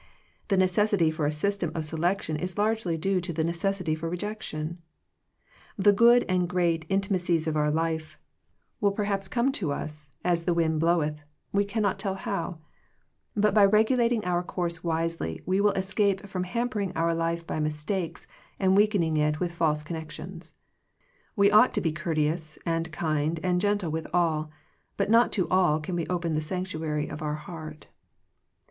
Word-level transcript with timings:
The 0.47 0.57
necessity 0.57 1.11
for 1.11 1.27
a 1.27 1.31
system 1.31 1.71
of 1.75 1.85
selection 1.85 2.35
is 2.35 2.57
largely 2.57 2.97
due 2.97 3.21
to 3.21 3.31
the 3.31 3.43
necessity 3.43 3.93
for 3.93 4.09
rejection. 4.09 4.79
The 5.77 5.93
good 5.93 6.25
and 6.27 6.49
great 6.49 6.85
in 6.89 7.01
timacies 7.01 7.45
of 7.45 7.55
our 7.55 7.69
life 7.69 8.17
will 8.79 8.93
perhaps 8.93 9.27
come 9.27 9.51
to 9.51 9.67
95 9.67 9.67
Digitized 9.67 9.69
by 9.69 9.83
VjOOQIC 9.83 9.91
THE 9.91 9.91
CHOICE 9.93 9.93
OF 9.93 10.15
FRIENDSHIP 10.15 10.25
us, 10.39 10.41
as 10.41 10.45
the 10.45 10.53
wind 10.55 10.79
bloweth, 10.79 11.21
we 11.51 11.65
cannot 11.65 11.99
tell 11.99 12.15
how. 12.15 12.59
But 13.35 13.53
by 13.53 13.63
regulating 13.65 14.25
our 14.25 14.41
course 14.41 14.83
wisely, 14.83 15.41
we 15.45 15.61
will 15.61 15.73
escape 15.73 16.27
from 16.27 16.45
hampering 16.45 16.93
our 16.95 17.13
life 17.13 17.45
by 17.45 17.59
mistakes, 17.59 18.25
and 18.59 18.75
weakening 18.75 19.17
it 19.17 19.39
with 19.39 19.51
false 19.51 19.83
connections. 19.83 20.55
We 21.35 21.51
ought 21.51 21.75
to 21.75 21.79
be 21.79 21.91
courteous, 21.91 22.57
and 22.65 22.91
kind, 22.91 23.39
and 23.43 23.61
gentle 23.61 23.91
with 23.91 24.07
all, 24.11 24.49
but 24.97 25.11
not 25.11 25.31
to 25.33 25.47
all 25.49 25.79
can 25.79 25.95
we 25.95 26.07
open 26.07 26.33
the 26.33 26.41
sanctuary 26.41 27.07
of 27.07 27.21
our 27.21 27.35
heart. 27.35 27.85